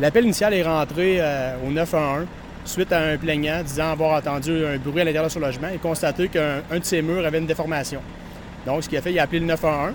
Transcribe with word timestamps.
L'appel 0.00 0.24
initial 0.24 0.54
est 0.54 0.62
rentré 0.62 1.16
euh, 1.20 1.54
au 1.66 1.70
911 1.70 2.26
suite 2.64 2.92
à 2.92 3.00
un 3.00 3.16
plaignant 3.16 3.62
disant 3.62 3.92
avoir 3.92 4.18
entendu 4.18 4.64
un 4.66 4.76
bruit 4.78 5.00
à 5.00 5.04
l'intérieur 5.04 5.24
de 5.24 5.30
son 5.30 5.40
logement 5.40 5.68
et 5.74 5.78
constaté 5.78 6.28
qu'un 6.28 6.60
de 6.78 6.84
ses 6.84 7.00
murs 7.02 7.24
avait 7.24 7.38
une 7.38 7.46
déformation. 7.46 8.00
Donc, 8.66 8.84
ce 8.84 8.88
qu'il 8.88 8.98
a 8.98 9.02
fait, 9.02 9.10
il 9.12 9.18
a 9.18 9.22
appelé 9.22 9.40
le 9.40 9.46
911. 9.46 9.92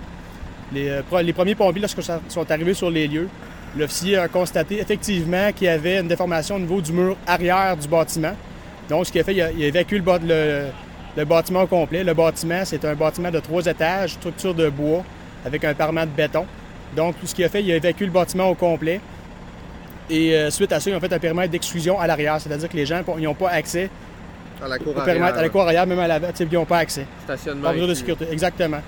Les, 0.74 0.90
euh, 0.90 1.22
les 1.22 1.34
premiers 1.34 1.54
pompiers, 1.56 1.82
lorsqu'ils 1.82 2.04
sont- 2.04 2.52
arrivés 2.52 2.74
sur 2.74 2.90
les 2.90 3.08
lieux, 3.08 3.30
l'officier 3.78 4.18
a 4.18 4.28
constaté 4.28 4.80
effectivement 4.80 5.52
qu'il 5.56 5.66
y 5.68 5.70
avait 5.70 6.00
une 6.00 6.08
déformation 6.08 6.56
au 6.56 6.60
niveau 6.60 6.82
du 6.82 6.92
mur 6.92 7.16
arrière 7.28 7.78
du 7.78 7.88
bâtiment. 7.88 8.34
Donc, 8.90 9.06
ce 9.06 9.12
qu'il 9.12 9.22
a 9.22 9.24
fait, 9.24 9.34
il 9.36 9.42
a, 9.42 9.52
évacué 9.52 10.00
le- 10.00 10.66
le 11.16 11.26
bâtiment 11.26 11.62
au 11.62 11.68
complet. 11.68 12.04
Le 12.04 12.14
bâtiment, 12.16 12.62
c'est 12.66 12.84
un 12.86 12.96
bâtiment 12.96 13.30
de 13.30 13.40
trois 13.40 13.64
étages, 13.68 14.14
structure 14.14 14.56
de 14.56 14.68
bois, 14.70 15.04
avec 15.46 15.64
un 15.64 15.76
parement 15.76 16.06
de 16.06 16.10
béton. 16.12 16.46
Donc, 16.96 17.20
tout 17.20 17.28
ce 17.28 17.36
qu'il 17.36 17.46
a 17.46 17.50
fait, 17.50 17.62
il 17.62 17.72
a 17.72 17.76
évacué 17.76 18.06
le 18.08 18.12
bâtiment 18.12 18.50
au 18.50 18.56
complet. 18.56 19.00
Et 20.10 20.36
euh, 20.36 20.50
suite 20.50 20.72
à 20.72 20.80
ça, 20.80 20.90
ils 20.90 20.96
ont 20.96 21.00
fait 21.00 21.14
un 21.14 21.20
périmètre 21.20 21.52
d'exclusion 21.52 22.00
à 22.00 22.08
l'arrière, 22.08 22.40
c'est-à-dire 22.40 22.70
que 22.70 22.76
les 22.76 22.86
gens 22.86 23.02
n'ont 23.18 23.34
pas 23.34 23.50
accès 23.50 23.90
À 24.64 24.68
la 24.68 24.78
cour 24.78 25.00
arrière. 25.00 25.24
à 25.26 25.42
la 25.42 25.50
cour 25.50 25.62
arrière, 25.62 25.88
même 25.88 26.00
à 26.00 26.08
la 26.08 26.20
ils 26.40 26.48
n'ont 26.54 26.66
pas 26.66 26.80
accès. 26.80 27.06
Stationnement. 27.24 27.64
Pas 27.64 27.74
besoin 27.74 27.88
de 27.88 27.94
sécurité. 27.94 28.28
Exactement. 28.32 28.82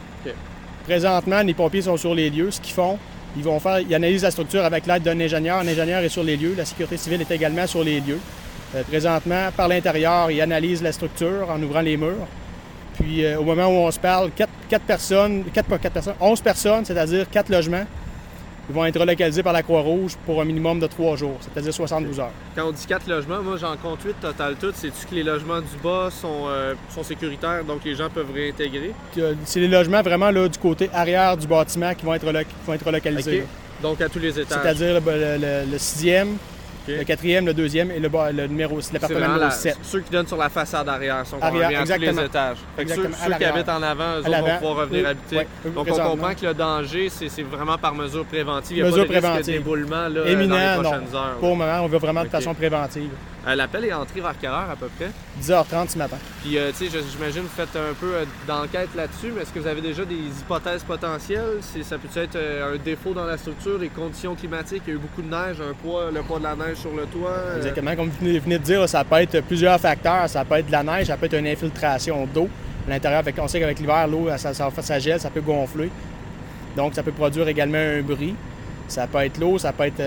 Présentement, 0.85 1.41
les 1.41 1.53
pompiers 1.53 1.81
sont 1.81 1.97
sur 1.97 2.13
les 2.13 2.29
lieux. 2.29 2.51
Ce 2.51 2.61
qu'ils 2.61 2.73
font, 2.73 2.99
ils 3.35 3.43
vont 3.43 3.59
faire, 3.59 3.79
ils 3.79 3.95
analysent 3.95 4.21
la 4.23 4.31
structure 4.31 4.63
avec 4.63 4.85
l'aide 4.85 5.01
d'un 5.03 5.19
ingénieur. 5.19 5.57
Un 5.57 5.67
ingénieur 5.67 6.01
est 6.03 6.09
sur 6.09 6.23
les 6.23 6.37
lieux. 6.37 6.53
La 6.55 6.65
sécurité 6.65 6.97
civile 6.97 7.21
est 7.21 7.31
également 7.31 7.65
sur 7.65 7.83
les 7.83 7.99
lieux. 7.99 8.19
Euh, 8.75 8.83
présentement, 8.83 9.49
par 9.55 9.67
l'intérieur, 9.67 10.29
ils 10.29 10.41
analysent 10.41 10.83
la 10.83 10.91
structure 10.91 11.49
en 11.49 11.61
ouvrant 11.63 11.81
les 11.81 11.97
murs. 11.97 12.27
Puis, 12.99 13.25
euh, 13.25 13.39
au 13.39 13.43
moment 13.43 13.65
où 13.67 13.87
on 13.87 13.91
se 13.91 13.99
parle, 13.99 14.29
quatre, 14.31 14.51
quatre 14.69 14.83
personnes, 14.85 15.43
quatre, 15.53 15.65
pas 15.67 15.77
quatre 15.79 15.93
personnes, 15.93 16.15
11 16.19 16.41
personnes, 16.41 16.85
c'est-à-dire 16.85 17.29
quatre 17.29 17.49
logements, 17.49 17.85
ils 18.69 18.73
vont 18.75 18.85
être 18.85 18.99
relocalisés 18.99 19.43
par 19.43 19.53
la 19.53 19.61
Croix-Rouge 19.63 20.13
pour 20.25 20.41
un 20.41 20.45
minimum 20.45 20.79
de 20.79 20.87
trois 20.87 21.15
jours, 21.15 21.37
c'est-à-dire 21.41 21.73
72 21.73 22.19
heures. 22.19 22.31
Quand 22.55 22.67
on 22.67 22.71
dit 22.71 22.85
quatre 22.87 23.07
logements, 23.07 23.41
moi 23.41 23.57
j'en 23.57 23.75
compte 23.77 24.01
8 24.03 24.15
total 24.21 24.55
tout. 24.59 24.71
C'est-tu 24.73 25.05
que 25.09 25.15
les 25.15 25.23
logements 25.23 25.59
du 25.59 25.77
bas 25.83 26.09
sont, 26.11 26.45
euh, 26.47 26.73
sont 26.93 27.03
sécuritaires, 27.03 27.63
donc 27.63 27.83
les 27.85 27.95
gens 27.95 28.09
peuvent 28.09 28.31
réintégrer? 28.33 28.91
C'est 29.45 29.59
les 29.59 29.67
logements 29.67 30.01
vraiment 30.01 30.31
là, 30.31 30.47
du 30.47 30.57
côté 30.57 30.89
arrière 30.93 31.37
du 31.37 31.47
bâtiment 31.47 31.93
qui 31.93 32.05
vont 32.05 32.13
être, 32.13 32.25
relo- 32.25 32.43
qui 32.43 32.55
vont 32.65 32.73
être 32.73 32.85
relocalisés. 32.85 33.43
Donc 33.81 33.99
à 34.01 34.09
tous 34.09 34.19
les 34.19 34.39
étages. 34.39 34.57
C'est-à-dire 34.61 34.93
le, 34.99 35.11
le- 35.11 35.37
le- 35.65 35.71
le 35.71 35.77
sixième, 35.77 36.37
Le 36.87 37.03
quatrième, 37.03 37.45
le 37.45 37.53
deuxième 37.53 37.91
et 37.91 37.99
le, 37.99 38.47
numéro, 38.47 38.79
c'est 38.79 38.87
C'est 38.87 38.93
l'appartement 38.93 39.19
vraiment 39.19 39.33
numéro 39.35 39.49
la- 39.49 39.55
7. 39.55 39.77
ceux 39.83 39.99
qui 40.01 40.11
donnent 40.11 40.27
sur 40.27 40.37
la 40.37 40.49
façade 40.49 40.87
arrière 40.87 41.25
sont 41.25 41.37
Arrière, 41.41 41.65
arrière, 41.65 41.83
tous 41.83 41.99
les 42.01 42.19
étages. 42.25 42.57
Fait 42.75 42.85
que 42.85 42.91
ceux, 42.93 43.07
qui 43.37 43.43
habitent 43.43 43.69
en 43.69 43.81
avant, 43.81 44.15
eux 44.17 44.19
autres, 44.19 44.29
vont 44.41 44.57
pouvoir 44.57 44.75
revenir 44.77 45.03
eux- 45.05 45.07
habiter. 45.09 45.35
ouais, 45.37 45.47
eux, 45.65 45.69
Donc 45.71 45.87
on 45.91 45.95
comprend 46.11 46.33
que 46.35 46.45
le 46.45 46.53
danger, 46.53 47.09
c'est 47.09 47.41
vraiment 47.43 47.77
par 47.77 47.93
mesure 47.95 48.25
préventive. 48.25 48.77
Il 48.77 48.83
n'y 48.83 48.87
a 48.87 48.91
Mesure 48.91 49.03
pas 49.07 49.07
de 49.07 49.13
risque 49.13 49.21
préventive. 49.27 49.53
d'éboulement 49.53 50.07
là, 50.09 50.27
Éminent, 50.27 50.55
dans 50.55 50.59
les 50.61 50.75
non. 50.75 50.81
prochaines 50.83 51.15
heures. 51.15 51.37
Pour 51.39 51.49
le 51.49 51.55
moment, 51.55 51.79
on 51.81 51.87
va 51.87 51.97
vraiment 51.97 52.23
de 52.23 52.29
façon 52.29 52.53
préventive. 52.53 53.09
Euh, 53.47 53.53
L'appel 53.53 53.85
est 53.85 53.93
entré 53.93 54.21
vers 54.21 54.33
quelle 54.39 54.49
heure 54.49 54.69
à 54.71 54.75
peu 54.75 54.87
près? 54.97 55.11
10h30 55.39 55.89
ce 55.89 55.97
matin. 55.97 56.17
Puis, 56.41 56.57
euh, 56.57 56.71
tu 56.75 56.89
sais, 56.89 56.99
j'imagine 57.11 57.43
que 57.43 57.47
vous 57.47 57.55
faites 57.55 57.75
un 57.75 57.93
peu 57.93 58.15
euh, 58.15 58.25
d'enquête 58.47 58.89
là-dessus, 58.95 59.31
mais 59.35 59.43
est-ce 59.43 59.51
que 59.51 59.59
vous 59.59 59.67
avez 59.67 59.81
déjà 59.81 60.03
des 60.03 60.15
hypothèses 60.15 60.83
potentielles? 60.83 61.59
Ça 61.83 61.97
peut 61.97 62.19
être 62.19 62.37
un 62.37 62.77
défaut 62.77 63.13
dans 63.13 63.25
la 63.25 63.37
structure, 63.37 63.77
les 63.77 63.89
conditions 63.89 64.33
climatiques, 64.35 64.83
il 64.87 64.89
y 64.89 64.93
a 64.93 64.95
eu 64.95 65.01
beaucoup 65.01 65.21
de 65.21 65.29
neige, 65.29 65.57
un 65.61 65.73
poids, 65.73 66.09
le 66.11 66.21
poids 66.23 66.39
de 66.39 66.43
la 66.43 66.55
neige 66.55 66.77
sur 66.77 66.91
le 66.91 67.03
toit? 67.05 67.57
Exactement. 67.57 67.95
Comme 67.95 68.09
vous 68.09 68.15
venez, 68.19 68.57
de 68.57 68.63
dire, 68.63 68.89
ça 68.89 69.03
peut 69.03 69.17
être 69.17 69.41
plusieurs 69.41 69.79
facteurs. 69.79 70.27
Ça 70.27 70.43
peut 70.43 70.55
être 70.55 70.67
de 70.67 70.71
la 70.71 70.83
neige, 70.83 71.07
ça 71.07 71.17
peut 71.17 71.27
être 71.27 71.37
une 71.37 71.47
infiltration 71.47 72.27
d'eau 72.33 72.49
à 72.87 72.91
l'intérieur. 72.91 73.23
Qu'on 73.35 73.47
sait 73.47 73.59
qu'avec 73.59 73.79
l'hiver, 73.79 74.07
l'eau, 74.07 74.27
ça, 74.37 74.53
ça, 74.53 74.69
ça 74.81 74.99
gèle, 74.99 75.19
ça 75.19 75.29
peut 75.29 75.41
gonfler. 75.41 75.91
Donc, 76.75 76.95
ça 76.95 77.03
peut 77.03 77.11
produire 77.11 77.47
également 77.47 77.77
un 77.77 78.01
bruit. 78.01 78.35
Ça 78.87 79.07
peut 79.07 79.19
être 79.19 79.39
l'eau, 79.39 79.57
ça 79.59 79.71
peut 79.71 79.85
être 79.85 80.01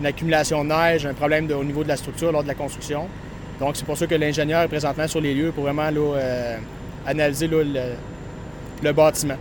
une 0.00 0.06
accumulation 0.06 0.64
de 0.64 0.68
neige, 0.68 1.06
un 1.06 1.14
problème 1.14 1.50
au 1.50 1.64
niveau 1.64 1.82
de 1.82 1.88
la 1.88 1.96
structure 1.96 2.32
lors 2.32 2.42
de 2.42 2.48
la 2.48 2.54
construction. 2.54 3.06
Donc, 3.60 3.76
c'est 3.76 3.84
pour 3.84 3.96
ça 3.96 4.06
que 4.06 4.14
l'ingénieur 4.14 4.62
est 4.62 4.68
présentement 4.68 5.06
sur 5.06 5.20
les 5.20 5.34
lieux 5.34 5.52
pour 5.52 5.64
vraiment 5.64 5.88
euh, 5.92 6.56
analyser 7.06 7.48
le 7.48 8.92
bâtiment. 8.92 9.36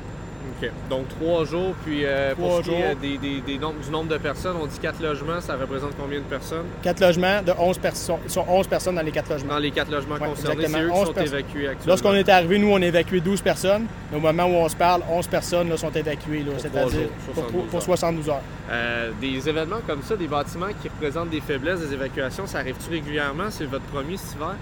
OK. 0.61 0.69
Donc, 0.89 1.07
trois 1.09 1.45
jours, 1.45 1.73
puis 1.85 2.01
euh, 2.03 2.35
pour 2.35 2.57
ce 2.57 2.61
qui 2.63 2.71
est 2.75 2.87
jours. 2.91 2.95
des, 3.01 3.17
des- 3.17 3.41
des 3.41 3.57
nombres- 3.57 3.79
du 3.83 3.89
nombre 3.89 4.09
de 4.09 4.17
personnes, 4.17 4.55
on 4.61 4.65
dit 4.65 4.77
quatre 4.79 5.01
logements, 5.01 5.39
ça 5.41 5.55
représente 5.55 5.91
combien 5.99 6.19
de 6.19 6.23
personnes? 6.25 6.65
Quatre 6.81 6.99
logements 6.99 7.41
de 7.41 7.53
11 7.57 7.77
personnes. 7.77 8.17
Ils 8.25 8.29
sont 8.31 8.45
11 8.47 8.67
personnes 8.67 8.95
dans 8.95 9.01
les 9.01 9.11
quatre 9.11 9.29
logements. 9.29 9.53
Dans 9.53 9.59
les 9.59 9.71
quatre 9.71 9.89
logements 9.91 10.15
Ouais, 10.15 10.27
concernés, 10.27 10.65
c'est 10.67 10.81
eux 10.81 10.87
qui 10.89 10.91
11 10.93 11.05
sont 11.07 11.13
évacués 11.13 11.67
actuellement. 11.67 11.77
Lorsqu'on 11.87 12.13
est 12.13 12.29
arrivé, 12.29 12.59
nous, 12.59 12.71
on 12.71 12.81
a 12.81 12.85
évacué 12.85 13.19
12 13.21 13.41
personnes. 13.41 13.85
Au 14.15 14.19
moment 14.19 14.45
où 14.45 14.53
on 14.55 14.69
se 14.69 14.75
parle, 14.75 15.01
11 15.09 15.27
personnes 15.27 15.69
là, 15.69 15.77
sont 15.77 15.91
évacuées, 15.91 16.43
Pour 16.43 16.59
c'est-à-dire 16.59 17.07
pour, 17.33 17.35
72 17.35 17.65
pour 17.69 17.75
heures. 17.75 17.81
72 17.83 18.29
heures. 18.29 18.41
Euh, 18.69 19.11
des 19.21 19.47
événements 19.49 19.79
comme 19.87 20.01
ça, 20.03 20.15
des 20.15 20.27
bâtiments 20.27 20.67
qui 20.81 20.89
représentent 20.89 21.29
des 21.29 21.41
faiblesses, 21.41 21.79
des 21.79 21.93
évacuations, 21.93 22.45
ça 22.47 22.59
arrive-tu 22.59 22.89
régulièrement? 22.91 23.45
C'est 23.49 23.65
votre 23.65 23.85
premier 23.85 24.17
cet 24.17 24.35
hiver? 24.35 24.55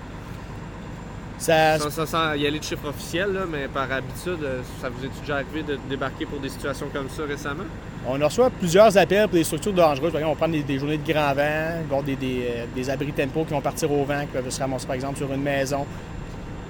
Ça, 1.41 1.79
Sans, 1.79 1.89
sans- 1.89 2.05
sans 2.05 2.33
y 2.35 2.45
aller 2.45 2.59
de 2.59 2.63
chiffres 2.63 2.87
officiels, 2.87 3.33
là, 3.33 3.41
mais 3.51 3.67
par 3.67 3.91
habitude, 3.91 4.37
euh, 4.43 4.61
ça 4.79 4.89
vous 4.89 5.03
est 5.03 5.09
déjà 5.21 5.35
arrivé 5.37 5.63
de 5.63 5.79
débarquer 5.89 6.25
pour 6.27 6.39
des 6.39 6.49
situations 6.49 6.85
comme 6.93 7.09
ça 7.09 7.23
récemment? 7.27 7.63
on 8.07 8.13
reçoit 8.13 8.49
plusieurs 8.51 8.95
appels 8.97 9.23
pour 9.27 9.33
des 9.37 9.43
structures 9.43 9.73
dangereuses. 9.73 10.11
Par 10.11 10.21
exemple, 10.21 10.33
on 10.33 10.35
prend 10.35 10.47
des, 10.47 10.61
des 10.63 10.77
journées 10.79 10.97
de 10.99 11.11
grand 11.13 11.33
vent, 11.33 12.01
des, 12.03 12.15
des, 12.15 12.41
euh, 12.47 12.65
des 12.75 12.89
abris 12.91 13.11
tempo 13.11 13.43
qui 13.43 13.53
vont 13.53 13.61
partir 13.61 13.91
au 13.91 14.03
vent, 14.05 14.21
qui 14.21 14.27
peuvent 14.27 14.49
se 14.51 14.59
ramasser, 14.59 14.85
par 14.85 14.95
exemple, 14.95 15.17
sur 15.17 15.31
une 15.33 15.41
maison. 15.41 15.85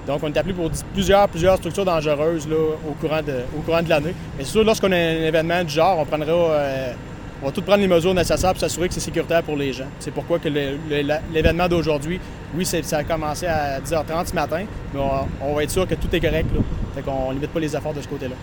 Donc, 0.08 0.24
on 0.24 0.28
est 0.32 0.38
appelé 0.38 0.54
pour 0.54 0.72
plusieurs, 0.94 1.28
plusieurs 1.28 1.58
structures 1.58 1.86
dangereuses 1.86 2.48
là, 2.48 2.56
au 2.56 2.94
courant 2.94 3.22
de, 3.22 3.42
au 3.58 3.62
courant 3.62 3.82
de 3.84 3.90
l'année. 3.90 4.14
Mais 4.38 4.44
c'est 4.46 4.52
sûr, 4.52 4.64
lorsqu'on 4.64 4.92
a 4.94 4.96
un 4.96 5.24
événement 5.24 5.64
du 5.66 5.74
genre, 5.74 6.00
on 6.00 6.06
prendra... 6.06 6.28
euh, 6.32 6.94
on 7.42 7.48
va 7.48 7.52
tout 7.52 7.62
prendre 7.62 7.82
les 7.82 7.88
mesures 7.88 8.14
nécessaires 8.14 8.52
pour 8.52 8.60
s'assurer 8.60 8.88
que 8.88 8.94
c'est 8.94 9.00
sécuritaire 9.00 9.42
pour 9.44 9.56
les 9.56 9.74
gens. 9.74 9.88
C'est 10.00 10.12
pourquoi 10.12 10.40
que 10.40 10.48
l'événement 10.48 11.68
d'aujourd'hui, 11.68 12.20
oui, 12.56 12.66
ça 12.66 12.98
a 12.98 13.04
commencé 13.04 13.48
à 13.48 13.80
10h30 13.80 14.28
ce 14.28 14.36
matin, 14.36 14.64
mais 14.94 15.00
on, 15.00 15.50
on 15.50 15.56
va 15.56 15.64
être 15.64 15.72
sûr 15.72 15.88
que 15.88 15.96
tout 15.96 16.14
est 16.14 16.20
correct. 16.20 16.48
Là. 16.54 16.62
Fait 16.94 17.02
qu'on 17.02 17.32
limite 17.32 17.50
pas 17.50 17.60
les 17.60 17.76
efforts 17.76 17.94
de 17.94 18.02
ce 18.02 18.08
côté-là. 18.08 18.36